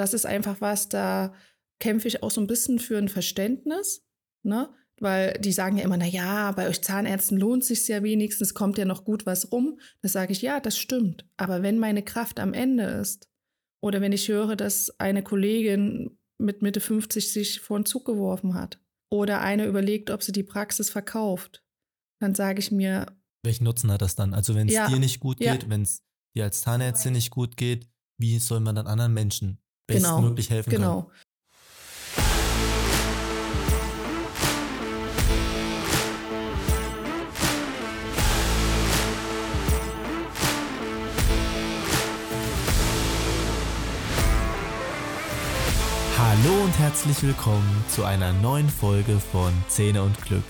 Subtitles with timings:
[0.00, 1.34] das ist einfach was, da
[1.78, 4.06] kämpfe ich auch so ein bisschen für ein Verständnis,
[4.42, 4.74] ne?
[4.98, 8.76] Weil die sagen ja immer, na ja, bei euch Zahnärzten lohnt sich ja wenigstens, kommt
[8.76, 9.78] ja noch gut was rum.
[10.02, 11.26] Da sage ich, ja, das stimmt.
[11.38, 13.28] Aber wenn meine Kraft am Ende ist,
[13.82, 18.52] oder wenn ich höre, dass eine Kollegin mit Mitte 50 sich vor den Zug geworfen
[18.52, 18.78] hat,
[19.10, 21.64] oder eine überlegt, ob sie die Praxis verkauft,
[22.20, 23.06] dann sage ich mir.
[23.42, 24.34] Welchen Nutzen hat das dann?
[24.34, 25.70] Also wenn es ja, dir nicht gut geht, ja.
[25.70, 26.04] wenn es
[26.36, 27.88] dir als Zahnärztin nicht gut geht,
[28.18, 29.59] wie soll man dann anderen Menschen.
[29.94, 31.02] Bestmöglich genau, helfen genau.
[31.02, 31.30] können?
[46.18, 50.44] Hallo und herzlich willkommen zu einer neuen Folge von Zähne und Glück.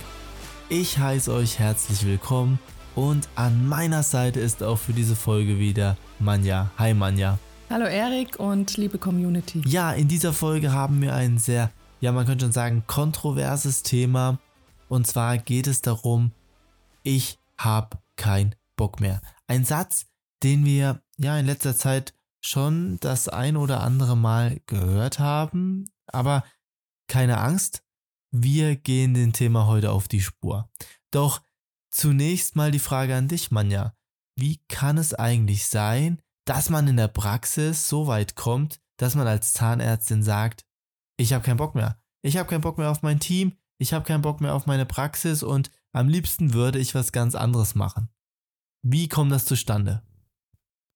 [0.68, 2.60] Ich heiße euch herzlich willkommen
[2.94, 6.70] und an meiner Seite ist auch für diese Folge wieder Manja.
[6.78, 7.38] Hi Manja.
[7.70, 9.62] Hallo Erik und liebe Community.
[9.64, 11.70] Ja, in dieser Folge haben wir ein sehr,
[12.00, 14.40] ja man könnte schon sagen, kontroverses Thema.
[14.88, 16.32] Und zwar geht es darum,
[17.04, 19.22] ich habe keinen Bock mehr.
[19.46, 20.06] Ein Satz,
[20.42, 26.42] den wir ja in letzter Zeit schon das ein oder andere Mal gehört haben, aber
[27.06, 27.84] keine Angst,
[28.32, 30.68] wir gehen dem Thema heute auf die Spur.
[31.12, 31.40] Doch
[31.92, 33.94] zunächst mal die Frage an dich, Manja.
[34.34, 36.20] Wie kann es eigentlich sein,
[36.50, 40.64] dass man in der Praxis so weit kommt, dass man als Zahnärztin sagt,
[41.16, 42.02] ich habe keinen Bock mehr.
[42.22, 44.84] Ich habe keinen Bock mehr auf mein Team, ich habe keinen Bock mehr auf meine
[44.84, 48.08] Praxis und am liebsten würde ich was ganz anderes machen.
[48.82, 50.02] Wie kommt das zustande?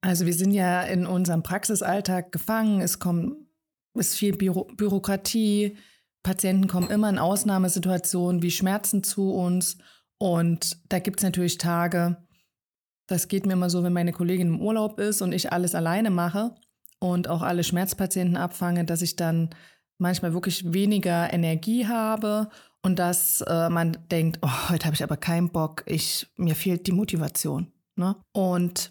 [0.01, 2.81] Also wir sind ja in unserem Praxisalltag gefangen.
[2.81, 3.37] Es kommt,
[3.97, 5.77] ist viel Büro Bürokratie.
[6.25, 9.79] Patienten kommen immer in Ausnahmesituationen wie Schmerzen zu uns.
[10.19, 12.24] Und da gibt es natürlich Tage,
[13.07, 16.11] das geht mir immer so, wenn meine Kollegin im Urlaub ist und ich alles alleine
[16.11, 16.55] mache
[16.99, 19.51] und auch alle Schmerzpatienten abfange, dass ich dann
[19.99, 22.49] manchmal wirklich weniger Energie habe
[22.83, 26.87] und dass äh, man denkt, oh, heute habe ich aber keinen Bock, ich, mir fehlt
[26.87, 27.73] die Motivation.
[27.97, 28.17] Ne?
[28.33, 28.91] Und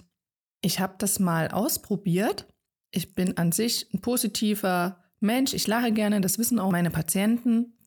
[0.61, 2.47] ich habe das mal ausprobiert.
[2.91, 5.53] Ich bin an sich ein positiver Mensch.
[5.53, 7.77] Ich lache gerne, das wissen auch meine Patienten.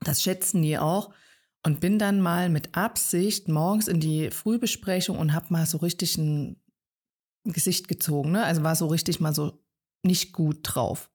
[0.00, 1.12] Das schätzen die auch.
[1.62, 6.16] Und bin dann mal mit Absicht morgens in die Frühbesprechung und habe mal so richtig
[6.16, 6.56] ein
[7.44, 8.32] Gesicht gezogen.
[8.32, 8.44] Ne?
[8.44, 9.62] Also war so richtig mal so
[10.02, 11.10] nicht gut drauf.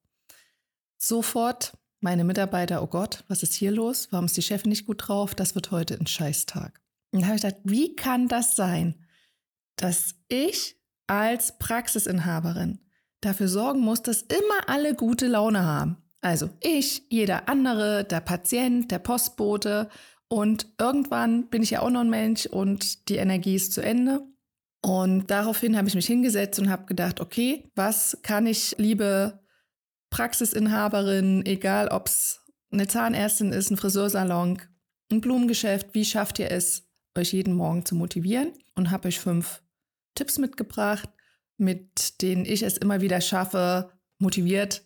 [0.98, 4.08] Sofort meine Mitarbeiter, oh Gott, was ist hier los?
[4.12, 5.34] Warum ist die Chefin nicht gut drauf?
[5.34, 6.80] Das wird heute ein Scheißtag.
[7.10, 8.94] Und da habe ich gedacht, wie kann das sein,
[9.76, 10.76] dass ich
[11.06, 12.80] als Praxisinhaberin
[13.20, 15.96] dafür sorgen muss, dass immer alle gute Laune haben.
[16.20, 19.88] Also ich, jeder andere, der Patient, der Postbote
[20.28, 24.22] und irgendwann bin ich ja auch noch ein Mensch und die Energie ist zu Ende.
[24.82, 29.40] Und daraufhin habe ich mich hingesetzt und habe gedacht, okay, was kann ich, liebe
[30.10, 34.62] Praxisinhaberin, egal ob es eine Zahnärztin ist, ein Friseursalon,
[35.10, 38.52] ein Blumengeschäft, wie schafft ihr es, euch jeden Morgen zu motivieren?
[38.74, 39.62] Und habe euch fünf
[40.14, 41.08] Tipps mitgebracht,
[41.56, 44.84] mit denen ich es immer wieder schaffe, motiviert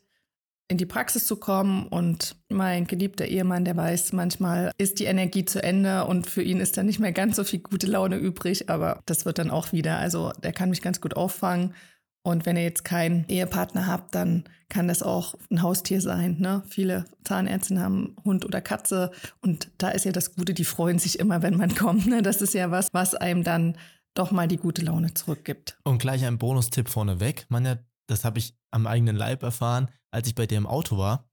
[0.71, 1.89] in die Praxis zu kommen.
[1.89, 6.61] Und mein geliebter Ehemann, der weiß, manchmal ist die Energie zu Ende und für ihn
[6.61, 9.73] ist dann nicht mehr ganz so viel gute Laune übrig, aber das wird dann auch
[9.73, 9.99] wieder.
[9.99, 11.75] Also der kann mich ganz gut auffangen.
[12.23, 16.37] Und wenn ihr jetzt keinen Ehepartner habt, dann kann das auch ein Haustier sein.
[16.39, 16.63] Ne?
[16.69, 19.11] Viele Zahnärzte haben Hund oder Katze
[19.41, 22.07] und da ist ja das Gute, die freuen sich immer, wenn man kommt.
[22.07, 22.23] Ne?
[22.23, 23.77] Das ist ja was, was einem dann
[24.15, 25.79] doch mal die gute Laune zurückgibt.
[25.83, 27.47] Und gleich ein Bonustipp vorneweg.
[27.49, 27.79] Manja,
[28.11, 31.31] das habe ich am eigenen Leib erfahren, als ich bei dir im Auto war.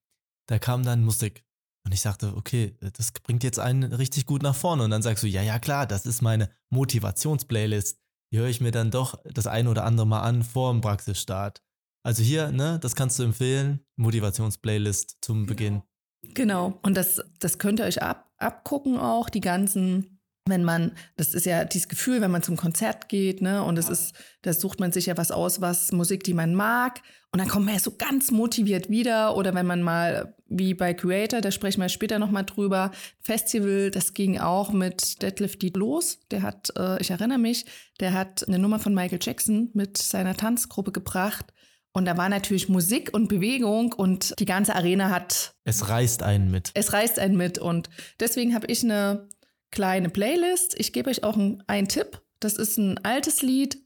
[0.48, 1.44] Da kam dann Musik.
[1.86, 4.84] Und ich sagte, okay, das bringt jetzt einen richtig gut nach vorne.
[4.84, 8.00] Und dann sagst du, ja, ja, klar, das ist meine Motivationsplaylist.
[8.32, 11.64] Die höre ich mir dann doch das ein oder andere Mal an vor dem Praxisstart.
[12.04, 13.86] Also hier, ne, das kannst du empfehlen.
[13.96, 15.82] Motivationsplaylist zum Beginn.
[16.22, 16.78] Genau.
[16.82, 20.17] Und das, das könnt ihr euch ab, abgucken auch, die ganzen
[20.50, 23.90] wenn man, das ist ja dieses Gefühl, wenn man zum Konzert geht, ne, und es
[23.90, 27.50] ist, da sucht man sich ja was aus, was Musik, die man mag, und dann
[27.50, 29.36] kommt man ja so ganz motiviert wieder.
[29.36, 34.14] Oder wenn man mal, wie bei Creator, da sprechen wir später nochmal drüber, Festival, das
[34.14, 36.20] ging auch mit Deadlift Deed los.
[36.32, 37.66] Der hat, äh, ich erinnere mich,
[38.00, 41.46] der hat eine Nummer von Michael Jackson mit seiner Tanzgruppe gebracht.
[41.92, 45.54] Und da war natürlich Musik und Bewegung und die ganze Arena hat.
[45.64, 46.72] Es reißt einen mit.
[46.76, 47.58] Es reißt einen mit.
[47.58, 47.90] Und
[48.20, 49.28] deswegen habe ich eine
[49.72, 50.76] kleine Playlist.
[50.80, 51.38] Ich gebe euch auch
[51.68, 52.22] einen Tipp.
[52.40, 53.78] Das ist ein altes Lied.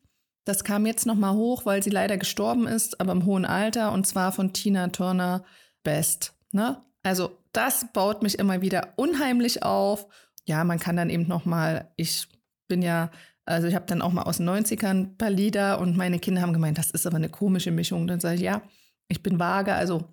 [0.45, 3.91] Das kam jetzt noch mal hoch, weil sie leider gestorben ist, aber im hohen Alter
[3.91, 5.43] und zwar von Tina Turner
[5.83, 6.33] Best.
[6.51, 6.83] Ne?
[7.03, 10.07] Also das baut mich immer wieder unheimlich auf.
[10.45, 11.91] Ja, man kann dann eben noch mal.
[11.95, 12.27] Ich
[12.67, 13.11] bin ja,
[13.45, 16.41] also ich habe dann auch mal aus den 90ern ein paar Lieder und meine Kinder
[16.41, 18.07] haben gemeint, das ist aber eine komische Mischung.
[18.07, 18.61] Dann sage ich ja,
[19.07, 20.05] Ich bin vage, also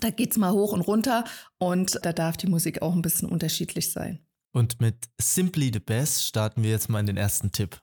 [0.00, 1.24] da geht es mal hoch und runter
[1.58, 4.25] und da darf die Musik auch ein bisschen unterschiedlich sein.
[4.56, 7.78] Und mit Simply the Best starten wir jetzt mal in den ersten Tipp.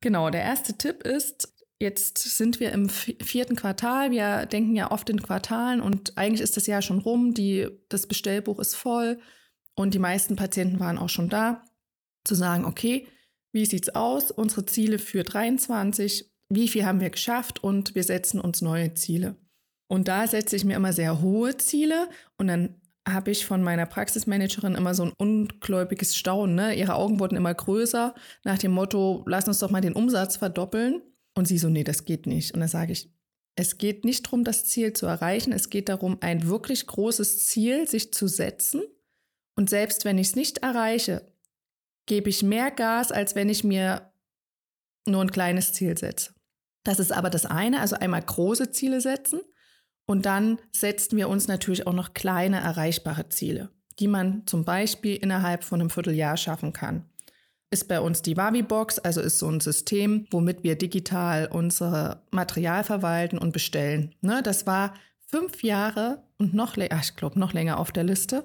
[0.00, 4.10] Genau, der erste Tipp ist, jetzt sind wir im vierten Quartal.
[4.10, 7.34] Wir denken ja oft in Quartalen und eigentlich ist das Jahr schon rum.
[7.34, 9.20] Die, das Bestellbuch ist voll
[9.74, 11.62] und die meisten Patienten waren auch schon da.
[12.24, 13.06] Zu sagen, okay,
[13.52, 14.30] wie sieht's aus?
[14.30, 19.36] Unsere Ziele für 23, wie viel haben wir geschafft und wir setzen uns neue Ziele.
[19.88, 23.86] Und da setze ich mir immer sehr hohe Ziele und dann habe ich von meiner
[23.86, 26.54] Praxismanagerin immer so ein ungläubiges Staunen.
[26.54, 26.74] Ne?
[26.74, 28.14] Ihre Augen wurden immer größer
[28.44, 31.02] nach dem Motto, lass uns doch mal den Umsatz verdoppeln.
[31.36, 32.54] Und sie so, nee, das geht nicht.
[32.54, 33.10] Und dann sage ich,
[33.56, 35.52] es geht nicht darum, das Ziel zu erreichen.
[35.52, 38.82] Es geht darum, ein wirklich großes Ziel sich zu setzen.
[39.56, 41.32] Und selbst wenn ich es nicht erreiche,
[42.06, 44.12] gebe ich mehr Gas, als wenn ich mir
[45.06, 46.34] nur ein kleines Ziel setze.
[46.84, 49.40] Das ist aber das eine, also einmal große Ziele setzen
[50.06, 55.16] und dann setzen wir uns natürlich auch noch kleine erreichbare Ziele, die man zum Beispiel
[55.16, 57.04] innerhalb von einem Vierteljahr schaffen kann.
[57.70, 62.84] Ist bei uns die Wavi-Box, also ist so ein System, womit wir digital unser Material
[62.84, 64.14] verwalten und bestellen.
[64.20, 64.94] Ne, das war
[65.26, 68.44] fünf Jahre und noch, länger, ich glaube, noch länger auf der Liste.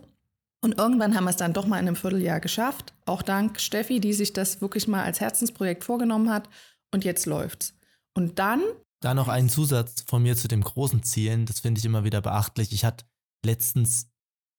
[0.61, 2.93] Und irgendwann haben wir es dann doch mal in einem Vierteljahr geschafft.
[3.05, 6.49] Auch dank Steffi, die sich das wirklich mal als Herzensprojekt vorgenommen hat.
[6.91, 7.75] Und jetzt läuft's.
[8.13, 8.61] Und dann
[9.01, 12.21] da noch ein Zusatz von mir zu dem großen Zielen, das finde ich immer wieder
[12.21, 12.73] beachtlich.
[12.73, 13.05] Ich hatte
[13.45, 14.09] letztens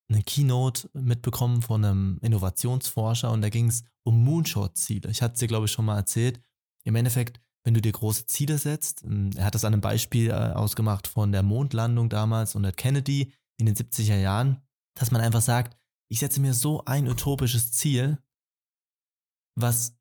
[0.08, 5.10] eine Keynote mitbekommen von einem Innovationsforscher und da ging es um Moonshot-Ziele.
[5.10, 6.40] Ich hatte es dir, glaube ich, schon mal erzählt.
[6.84, 10.30] Im Endeffekt, wenn du dir große Ziele setzt, ähm, er hat das an einem Beispiel
[10.30, 14.62] äh, ausgemacht von der Mondlandung damals und der Kennedy in den 70er Jahren,
[14.98, 15.76] dass man einfach sagt,
[16.10, 18.18] ich setze mir so ein utopisches Ziel,
[19.54, 19.96] was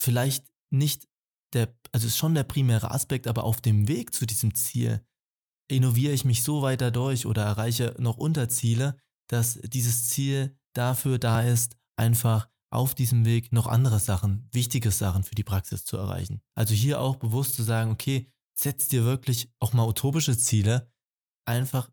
[0.00, 1.08] vielleicht nicht
[1.52, 5.04] der, also ist schon der primäre Aspekt, aber auf dem Weg zu diesem Ziel
[5.68, 8.96] innoviere ich mich so weiter durch oder erreiche noch Unterziele,
[9.28, 15.24] dass dieses Ziel dafür da ist, einfach auf diesem Weg noch andere Sachen, wichtige Sachen
[15.24, 16.40] für die Praxis zu erreichen.
[16.54, 20.90] Also hier auch bewusst zu sagen, okay, setz dir wirklich auch mal utopische Ziele,
[21.46, 21.90] einfach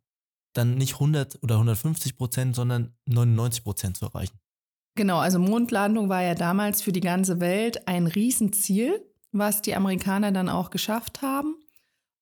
[0.53, 4.39] dann nicht 100 oder 150 Prozent, sondern 99 Prozent zu erreichen.
[4.95, 10.31] Genau, also Mondlandung war ja damals für die ganze Welt ein Riesenziel was die Amerikaner
[10.31, 11.55] dann auch geschafft haben.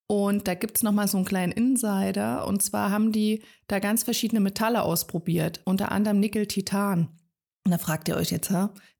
[0.07, 2.48] Und da gibt es nochmal so einen kleinen Insider.
[2.48, 7.09] Und zwar haben die da ganz verschiedene Metalle ausprobiert, unter anderem Nickel-Titan.
[7.65, 8.54] Und da fragt ihr euch jetzt?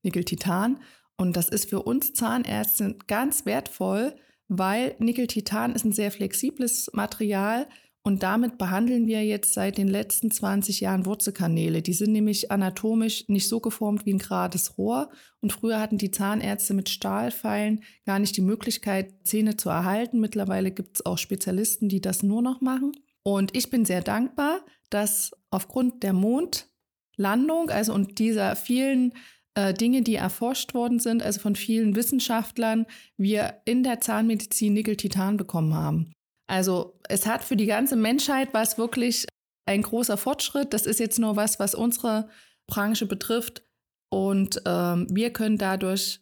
[0.04, 0.80] Nickel-Titan.
[1.16, 4.16] Und das ist für uns Zahnärzte ganz wertvoll,
[4.50, 7.68] weil Nickel-Titan ist ein sehr flexibles Material
[8.08, 11.82] und damit behandeln wir jetzt seit den letzten 20 Jahren Wurzelkanäle.
[11.82, 15.10] Die sind nämlich anatomisch nicht so geformt wie ein gerades Rohr.
[15.42, 20.22] Und früher hatten die Zahnärzte mit Stahlpfeilen gar nicht die Möglichkeit, Zähne zu erhalten.
[20.22, 22.94] Mittlerweile gibt es auch Spezialisten, die das nur noch machen.
[23.24, 29.16] Und ich bin sehr dankbar, dass aufgrund der Mondlandung, also und dieser vielen
[29.56, 32.86] äh, Dinge, die erforscht worden sind, also von vielen Wissenschaftlern,
[33.18, 36.14] wir in der Zahnmedizin Nickel-Titan bekommen haben.
[36.48, 39.26] Also es hat für die ganze Menschheit was wirklich
[39.66, 40.74] ein großer Fortschritt.
[40.74, 42.30] Das ist jetzt nur was, was unsere
[42.68, 43.64] Branche betrifft.
[44.10, 46.22] Und ähm, wir können dadurch,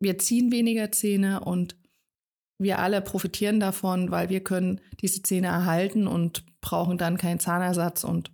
[0.00, 1.76] wir ziehen weniger Zähne und
[2.58, 8.04] wir alle profitieren davon, weil wir können diese Zähne erhalten und brauchen dann keinen Zahnersatz
[8.04, 8.32] und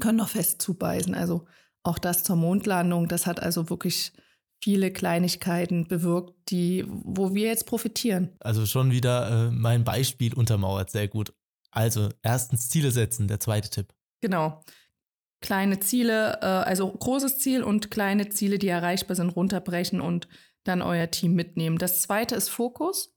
[0.00, 1.14] können noch fest zubeißen.
[1.14, 1.46] Also
[1.82, 4.12] auch das zur Mondlandung, das hat also wirklich
[4.60, 8.30] viele Kleinigkeiten bewirkt, die, wo wir jetzt profitieren.
[8.40, 11.32] Also schon wieder äh, mein Beispiel untermauert sehr gut.
[11.70, 13.94] Also erstens Ziele setzen, der zweite Tipp.
[14.20, 14.64] Genau.
[15.40, 20.28] Kleine Ziele, äh, also großes Ziel und kleine Ziele, die erreichbar sind, runterbrechen und
[20.64, 21.78] dann euer Team mitnehmen.
[21.78, 23.14] Das zweite ist Fokus.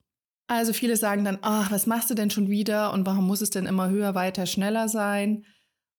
[0.47, 3.49] Also viele sagen dann, ach, was machst du denn schon wieder und warum muss es
[3.51, 5.45] denn immer höher, weiter, schneller sein?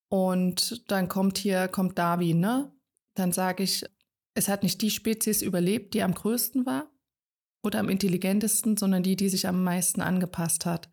[0.08, 2.70] Und dann kommt hier, kommt Darwin, ne?
[3.14, 3.84] Dann sage ich,
[4.34, 6.90] es hat nicht die Spezies überlebt, die am größten war
[7.62, 10.88] oder am intelligentesten, sondern die, die sich am meisten angepasst hat.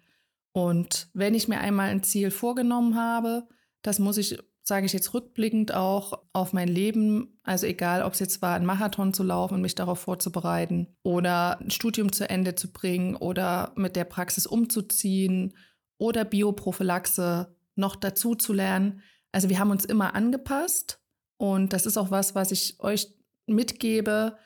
[0.52, 3.48] Und wenn ich mir einmal ein Ziel vorgenommen habe,
[3.82, 8.20] das muss ich, sage ich jetzt rückblickend auch auf mein Leben, also egal, ob es
[8.20, 12.56] jetzt war, ein Marathon zu laufen und mich darauf vorzubereiten oder ein Studium zu Ende
[12.56, 15.56] zu bringen oder mit der Praxis umzuziehen
[15.98, 19.02] oder Bioprophylaxe noch dazu zu lernen.
[19.32, 21.00] Also wir haben uns immer angepasst
[21.38, 23.19] und das ist auch was, was ich euch
[23.50, 24.38] mitgebe,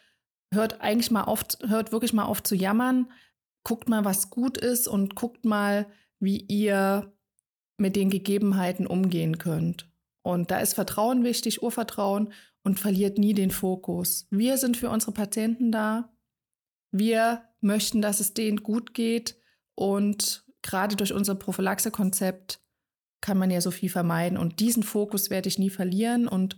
[0.51, 3.11] hört eigentlich mal oft, hört wirklich mal auf zu jammern,
[3.63, 5.87] guckt mal, was gut ist und guckt mal,
[6.19, 7.13] wie ihr
[7.77, 9.89] mit den Gegebenheiten umgehen könnt.
[10.21, 12.31] Und da ist Vertrauen wichtig, Urvertrauen
[12.63, 14.27] und verliert nie den Fokus.
[14.29, 16.13] Wir sind für unsere Patienten da.
[16.91, 19.35] Wir möchten, dass es denen gut geht
[19.75, 22.61] und gerade durch unser Prophylaxe-Konzept
[23.21, 24.37] kann man ja so viel vermeiden.
[24.37, 26.27] Und diesen Fokus werde ich nie verlieren.
[26.27, 26.57] Und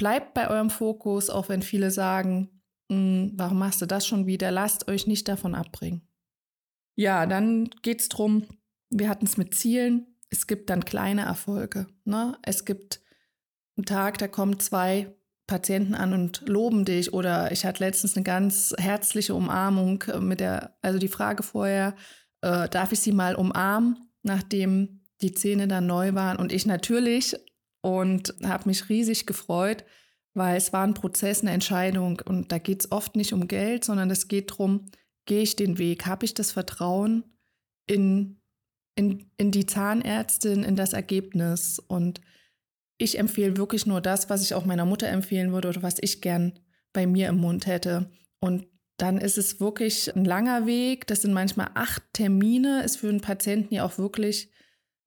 [0.00, 4.50] bleibt bei eurem Fokus, auch wenn viele sagen, hm, warum machst du das schon wieder?
[4.50, 6.00] Lasst euch nicht davon abbringen.
[6.96, 8.46] Ja, dann geht es darum,
[8.88, 10.16] wir hatten es mit Zielen.
[10.30, 11.86] Es gibt dann kleine Erfolge.
[12.06, 12.38] Ne?
[12.40, 13.02] Es gibt
[13.76, 15.14] einen Tag, da kommen zwei
[15.46, 17.12] Patienten an und loben dich.
[17.12, 21.94] Oder ich hatte letztens eine ganz herzliche Umarmung mit der, also die Frage vorher,
[22.40, 27.36] äh, darf ich sie mal umarmen, nachdem die Zähne dann neu waren und ich natürlich
[27.82, 29.84] und habe mich riesig gefreut,
[30.34, 33.84] weil es war ein Prozess, eine Entscheidung und da geht es oft nicht um Geld,
[33.84, 34.86] sondern es geht darum,
[35.26, 37.24] gehe ich den Weg, habe ich das Vertrauen
[37.86, 38.40] in,
[38.94, 42.20] in, in die Zahnärztin, in das Ergebnis und
[42.98, 46.20] ich empfehle wirklich nur das, was ich auch meiner Mutter empfehlen würde oder was ich
[46.20, 46.58] gern
[46.92, 48.10] bei mir im Mund hätte.
[48.40, 48.66] Und
[48.98, 51.06] dann ist es wirklich ein langer Weg.
[51.06, 52.82] Das sind manchmal acht Termine.
[52.82, 54.50] Ist für einen Patienten ja auch wirklich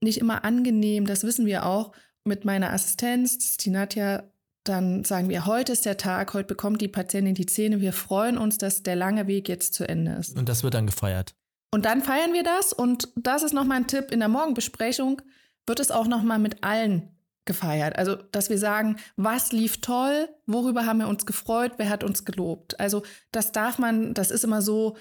[0.02, 1.94] nicht immer angenehm, das wissen wir auch
[2.26, 4.24] mit meiner Assistenz, die Nadja,
[4.64, 8.38] dann sagen wir, heute ist der Tag, heute bekommt die Patientin die Zähne, wir freuen
[8.38, 10.38] uns, dass der lange Weg jetzt zu Ende ist.
[10.38, 11.36] Und das wird dann gefeiert.
[11.72, 15.22] Und dann feiern wir das und das ist nochmal ein Tipp, in der Morgenbesprechung
[15.66, 17.10] wird es auch nochmal mit allen
[17.46, 17.98] gefeiert.
[17.98, 22.24] Also, dass wir sagen, was lief toll, worüber haben wir uns gefreut, wer hat uns
[22.24, 22.80] gelobt.
[22.80, 24.96] Also, das darf man, das ist immer so,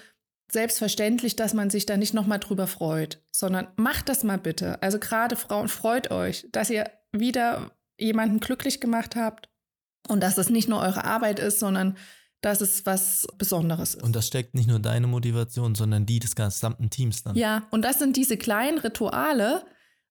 [0.51, 4.81] selbstverständlich, dass man sich da nicht nochmal drüber freut, sondern macht das mal bitte.
[4.81, 9.49] Also gerade Frauen, freut euch, dass ihr wieder jemanden glücklich gemacht habt
[10.07, 11.97] und dass es nicht nur eure Arbeit ist, sondern
[12.41, 14.03] dass es was Besonderes ist.
[14.03, 17.35] Und das steckt nicht nur deine Motivation, sondern die des gesamten Teams dann.
[17.35, 19.65] Ja, und das sind diese kleinen Rituale,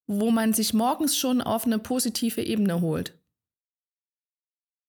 [0.07, 3.19] wo man sich morgens schon auf eine positive Ebene holt.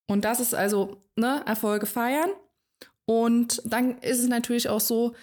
[0.07, 2.29] Und das ist also ne, Erfolge feiern.
[3.05, 5.13] Und dann ist es natürlich auch so,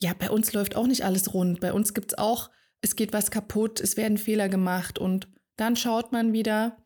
[0.00, 1.60] ja, bei uns läuft auch nicht alles rund.
[1.60, 5.76] Bei uns gibt es auch, es geht was kaputt, es werden Fehler gemacht und dann
[5.76, 6.76] schaut man wieder,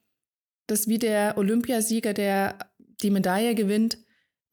[0.67, 2.59] dass wie der Olympiasieger, der
[3.03, 3.99] die Medaille gewinnt,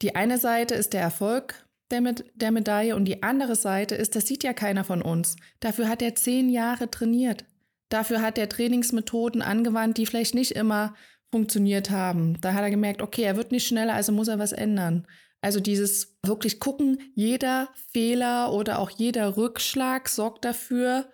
[0.02, 4.14] die eine Seite ist der Erfolg der, Med der Medaille und die andere Seite ist,
[4.14, 5.36] das sieht ja keiner von uns.
[5.60, 7.44] Dafür hat er zehn Jahre trainiert.
[7.88, 10.94] Dafür hat er Trainingsmethoden angewandt, die vielleicht nicht immer
[11.30, 12.40] funktioniert haben.
[12.40, 15.06] Da hat er gemerkt, okay, er wird nicht schneller, also muss er was ändern.
[15.40, 21.10] Also dieses wirklich gucken, jeder Fehler oder auch jeder Rückschlag sorgt dafür,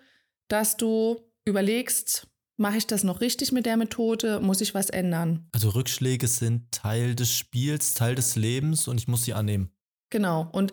[0.47, 5.47] dass du überlegst, mache ich das noch richtig mit der Methode, muss ich was ändern.
[5.51, 9.71] Also Rückschläge sind Teil des Spiels, Teil des Lebens und ich muss sie annehmen.
[10.09, 10.49] Genau.
[10.51, 10.71] Und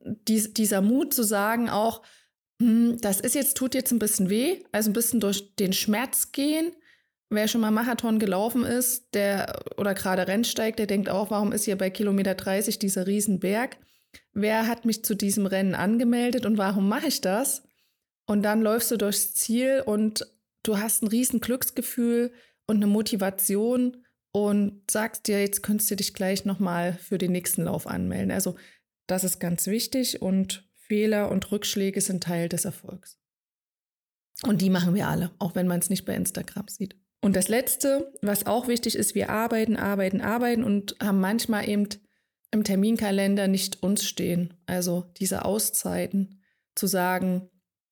[0.00, 2.02] dies, dieser Mut zu sagen auch,
[2.60, 6.32] hm, das ist jetzt, tut jetzt ein bisschen weh, also ein bisschen durch den Schmerz
[6.32, 6.72] gehen,
[7.32, 11.64] Wer schon mal Marathon gelaufen ist, der oder gerade Rennsteigt, der denkt auch, warum ist
[11.64, 13.78] hier bei Kilometer 30 dieser Riesenberg?
[14.34, 17.62] Wer hat mich zu diesem Rennen angemeldet und warum mache ich das?
[18.26, 20.26] Und dann läufst du durchs Ziel und
[20.62, 22.32] du hast ein riesen Glücksgefühl
[22.66, 27.64] und eine Motivation und sagst dir, jetzt könntest du dich gleich nochmal für den nächsten
[27.64, 28.30] Lauf anmelden.
[28.30, 28.56] Also
[29.06, 33.18] das ist ganz wichtig und Fehler und Rückschläge sind Teil des Erfolgs.
[34.44, 36.96] Und die machen wir alle, auch wenn man es nicht bei Instagram sieht.
[37.20, 41.88] Und das Letzte, was auch wichtig ist, wir arbeiten, arbeiten, arbeiten und haben manchmal eben
[42.50, 44.54] im Terminkalender nicht uns stehen.
[44.66, 46.42] Also diese Auszeiten
[46.74, 47.48] zu sagen,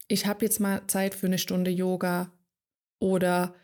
[0.09, 2.33] ich habe jetzt mal Zeit für eine Stunde Yoga
[3.01, 3.55] oder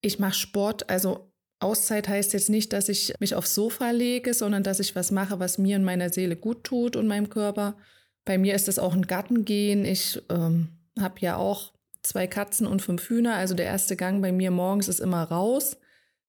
[0.00, 0.88] ich mache Sport.
[0.88, 5.10] Also Auszeit heißt jetzt nicht, dass ich mich aufs Sofa lege, sondern dass ich was
[5.10, 7.76] mache, was mir und meiner Seele gut tut und meinem Körper.
[8.24, 9.84] Bei mir ist das auch ein Gartengehen.
[9.84, 10.68] Ich ähm,
[10.98, 11.72] habe ja auch
[12.02, 13.34] zwei Katzen und fünf Hühner.
[13.34, 15.78] Also der erste Gang bei mir morgens ist immer raus.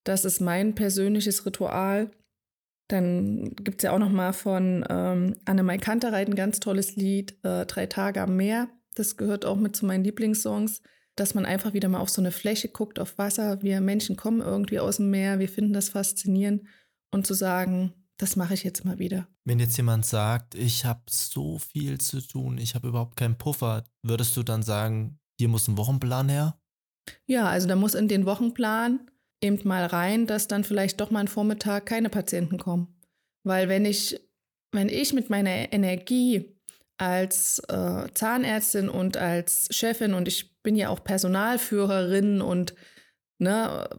[0.03, 2.12] Das ist mein persönliches Ritual.
[2.89, 7.38] Dann gibt es ja auch noch mal von ähm, Annemai Kantereit ein ganz tolles Lied,
[7.43, 8.70] äh, Drei Tage am Meer.
[8.96, 10.82] Das gehört auch mit zu meinen Lieblingssongs,
[11.15, 13.62] dass man einfach wieder mal auf so eine Fläche guckt, auf Wasser.
[13.62, 16.63] Wir Menschen kommen irgendwie aus dem Meer, wir finden das faszinierend.
[17.12, 19.27] Und zu sagen, das mache ich jetzt mal wieder.
[19.46, 23.84] Wenn jetzt jemand sagt, ich habe so viel zu tun, ich habe überhaupt keinen Puffer,
[24.01, 26.58] würdest du dann sagen, hier muss ein Wochenplan her?
[27.27, 31.20] Ja, also da muss in den Wochenplan eben mal rein, dass dann vielleicht doch mal
[31.20, 32.96] ein Vormittag keine Patienten kommen.
[33.46, 34.20] Weil wenn ich,
[34.72, 36.55] wenn ich mit meiner Energie
[36.98, 42.74] als äh, Zahnärztin und als Chefin und ich bin ja auch Personalführerin und
[43.38, 43.89] ne,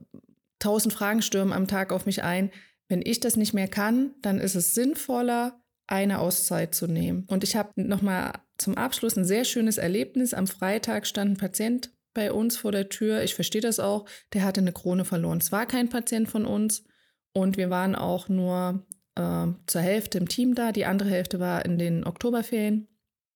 [0.59, 2.51] tausend Fragen stürmen am Tag auf mich ein.
[2.89, 7.25] Wenn ich das nicht mehr kann, dann ist es sinnvoller, eine Auszeit zu nehmen.
[7.29, 10.33] Und ich habe nochmal zum Abschluss ein sehr schönes Erlebnis.
[10.33, 13.23] Am Freitag stand ein Patient bei uns vor der Tür.
[13.23, 14.07] Ich verstehe das auch.
[14.33, 15.39] Der hatte eine Krone verloren.
[15.39, 16.85] Es war kein Patient von uns.
[17.33, 20.73] Und wir waren auch nur äh, zur Hälfte im Team da.
[20.73, 22.89] Die andere Hälfte war in den Oktoberferien.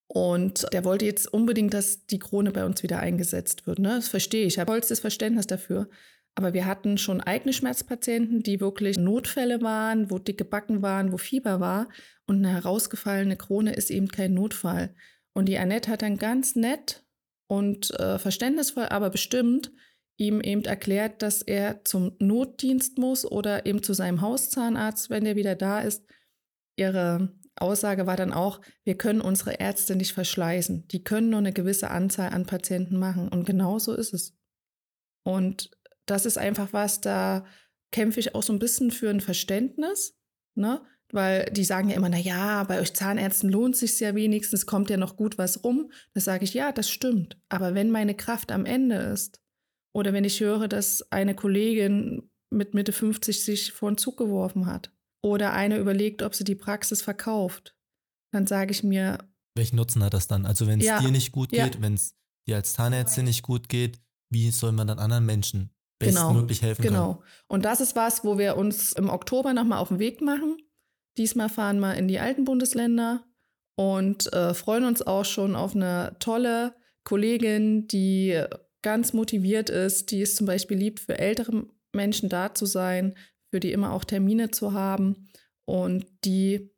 [0.08, 3.78] Und der wollte jetzt unbedingt, dass die Krone bei uns wieder eingesetzt wird.
[3.78, 3.90] Ne?
[3.90, 4.54] Das verstehe ich.
[4.54, 5.88] Ich habe vollstes Verständnis dafür.
[6.34, 11.18] Aber wir hatten schon eigene Schmerzpatienten, die wirklich Notfälle waren, wo dicke Backen waren, wo
[11.18, 11.88] Fieber war.
[12.26, 14.94] Und eine herausgefallene Krone ist eben kein Notfall.
[15.34, 17.04] Und die Annette hat dann ganz nett
[17.48, 19.72] und äh, verständnisvoll, aber bestimmt
[20.16, 25.36] ihm eben erklärt, dass er zum Notdienst muss oder eben zu seinem Hauszahnarzt, wenn er
[25.36, 26.04] wieder da ist.
[26.76, 30.88] Ihre Aussage war dann auch, wir können unsere Ärzte nicht verschleißen.
[30.88, 33.28] Die können nur eine gewisse Anzahl an Patienten machen.
[33.28, 34.36] Und genau so ist es.
[35.24, 35.70] Und
[36.06, 37.44] das ist einfach was, da
[37.92, 40.16] kämpfe ich auch so ein bisschen für ein Verständnis,
[40.54, 40.82] ne?
[41.10, 44.90] Weil die sagen ja immer, na ja, bei euch Zahnärzten lohnt sich ja wenigstens, kommt
[44.90, 45.90] ja noch gut was rum.
[46.12, 47.38] Da sage ich, ja, das stimmt.
[47.48, 49.40] Aber wenn meine Kraft am Ende ist,
[49.94, 54.66] oder wenn ich höre, dass eine Kollegin mit Mitte 50 sich vor den Zug geworfen
[54.66, 57.76] hat, oder eine überlegt, ob sie die Praxis verkauft,
[58.32, 59.18] dann sage ich mir.
[59.56, 60.46] Welchen Nutzen hat das dann?
[60.46, 61.82] Also wenn es ja, dir nicht gut geht, ja.
[61.82, 62.14] wenn es
[62.46, 65.70] dir als Zahnärztin nicht gut geht, wie soll man dann anderen Menschen
[66.00, 66.28] Genau.
[66.28, 67.14] bestmöglich genau, helfen genau.
[67.14, 67.24] kann.
[67.48, 70.56] Und das ist was, wo wir uns im Oktober nochmal auf den Weg machen.
[71.16, 73.24] Diesmal fahren wir in die alten Bundesländer
[73.76, 78.40] und äh, freuen uns auch schon auf eine tolle Kollegin, die
[78.82, 83.16] ganz motiviert ist, die es zum Beispiel liebt, für ältere Menschen da zu sein,
[83.50, 85.28] für die immer auch Termine zu haben
[85.64, 86.70] und die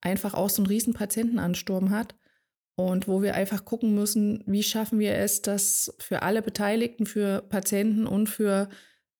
[0.00, 2.14] einfach auch so einen riesen Patientenansturm hat
[2.76, 7.42] und wo wir einfach gucken müssen, wie schaffen wir es, dass für alle Beteiligten, für
[7.42, 8.68] Patienten und für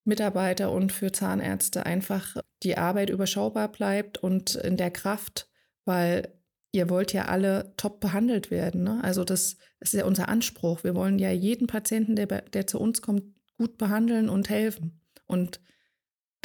[0.05, 5.49] Mitarbeiter und für Zahnärzte einfach die Arbeit überschaubar bleibt und in der Kraft,
[5.85, 6.33] weil
[6.73, 8.85] ihr wollt ja alle top behandelt werden.
[8.85, 9.01] Ne?
[9.03, 10.85] Also das, ist ja unser Anspruch.
[10.85, 13.25] Wir wollen ja jeden Patienten, der, der zu uns kommt,
[13.59, 15.01] gut behandeln und helfen.
[15.27, 15.61] Und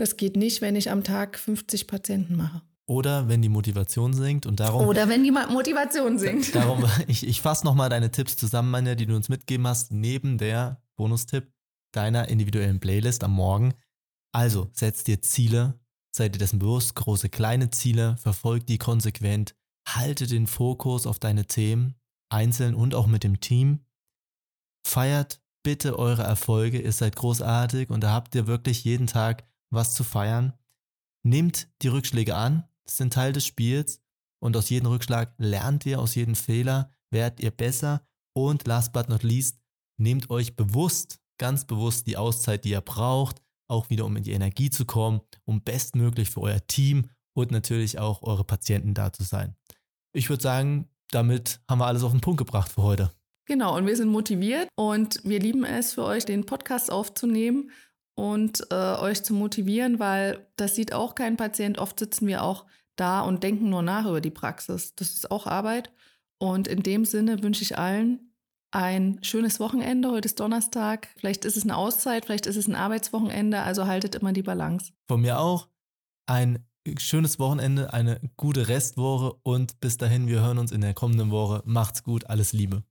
[0.01, 2.63] das geht nicht, wenn ich am Tag 50 Patienten mache.
[2.87, 4.87] Oder wenn die Motivation sinkt und darum.
[4.87, 6.55] Oder wenn die Motivation sinkt.
[6.55, 10.39] Darum, ich, ich fasse nochmal deine Tipps zusammen, Manja, die du uns mitgeben hast, neben
[10.39, 11.53] der Bonustipp
[11.93, 13.75] deiner individuellen Playlist am Morgen.
[14.33, 15.79] Also, setz dir Ziele,
[16.15, 19.53] sei dir dessen bewusst, große, kleine Ziele, verfolg die konsequent,
[19.87, 21.93] halte den Fokus auf deine Themen,
[22.29, 23.81] einzeln und auch mit dem Team.
[24.83, 29.95] Feiert bitte eure Erfolge, ihr seid großartig und da habt ihr wirklich jeden Tag was
[29.95, 30.53] zu feiern.
[31.23, 34.01] Nehmt die Rückschläge an, das sind Teil des Spiels
[34.39, 39.09] und aus jedem Rückschlag lernt ihr, aus jedem Fehler werdet ihr besser und last but
[39.09, 39.59] not least,
[39.97, 44.31] nehmt euch bewusst, ganz bewusst die Auszeit, die ihr braucht, auch wieder um in die
[44.31, 49.23] Energie zu kommen, um bestmöglich für euer Team und natürlich auch eure Patienten da zu
[49.23, 49.55] sein.
[50.13, 53.11] Ich würde sagen, damit haben wir alles auf den Punkt gebracht für heute.
[53.45, 57.71] Genau, und wir sind motiviert und wir lieben es für euch, den Podcast aufzunehmen
[58.15, 61.77] und äh, euch zu motivieren, weil das sieht auch kein Patient.
[61.77, 64.95] Oft sitzen wir auch da und denken nur nach über die Praxis.
[64.95, 65.91] Das ist auch Arbeit.
[66.37, 68.31] Und in dem Sinne wünsche ich allen
[68.71, 70.09] ein schönes Wochenende.
[70.09, 71.09] Heute ist Donnerstag.
[71.17, 73.61] Vielleicht ist es eine Auszeit, vielleicht ist es ein Arbeitswochenende.
[73.61, 74.93] Also haltet immer die Balance.
[75.07, 75.67] Von mir auch
[76.25, 76.65] ein
[76.97, 81.61] schönes Wochenende, eine gute Restwoche und bis dahin, wir hören uns in der kommenden Woche.
[81.65, 82.83] Macht's gut, alles Liebe.